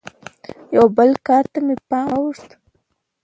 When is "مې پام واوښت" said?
1.65-2.49